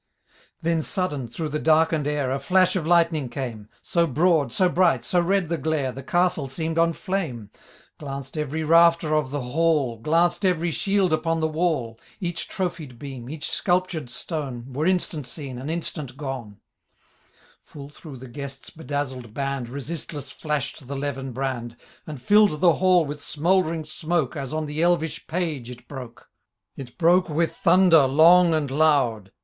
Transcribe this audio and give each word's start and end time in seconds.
Then 0.63 0.81
sudden, 0.81 1.27
through 1.27 1.49
the 1.49 1.59
darkened 1.59 2.07
air 2.07 2.31
A 2.31 2.39
flash 2.39 2.75
of 2.75 2.87
lightning 2.87 3.29
came; 3.29 3.69
So 3.83 4.07
broad, 4.07 4.51
so 4.51 4.67
bright, 4.67 5.03
so 5.05 5.19
red 5.19 5.47
the 5.47 5.59
glare. 5.59 5.91
The 5.91 6.01
castle 6.01 6.47
seem*d 6.47 6.79
on 6.81 6.93
flame. 6.93 7.51
Glanced 7.99 8.35
every 8.35 8.63
rafter 8.63 9.13
of 9.13 9.29
the 9.29 9.41
hall. 9.41 9.97
Glanced 9.99 10.43
every 10.43 10.71
shield 10.71 11.13
upon 11.13 11.39
the 11.39 11.47
wall; 11.47 11.99
Each 12.19 12.47
trophied 12.47 12.97
beam, 12.97 13.29
each 13.29 13.51
sculptured 13.51 14.09
stone. 14.09 14.73
Were 14.73 14.87
instant 14.87 15.27
seen, 15.27 15.59
and 15.59 15.69
instant 15.69 16.17
gone; 16.17 16.61
Full 17.61 17.89
through 17.89 18.17
the 18.17 18.27
guests* 18.27 18.71
bedazzled 18.71 19.35
band 19.35 19.69
Resistless 19.69 20.31
flashed 20.31 20.87
the 20.87 20.95
levin 20.97 21.31
brand. 21.31 21.77
And 22.07 22.19
filled 22.19 22.59
the 22.59 22.73
hall 22.77 23.05
with 23.05 23.21
smouldering 23.23 23.85
smoke> 23.85 24.35
As 24.35 24.51
on 24.51 24.65
the 24.65 24.81
elvish 24.81 25.27
page 25.27 25.69
it 25.69 25.87
broke. 25.87 26.27
It 26.75 26.97
broke, 26.97 27.29
with 27.29 27.55
thunder 27.55 28.07
long 28.07 28.55
and 28.55 28.71
loud. 28.71 29.31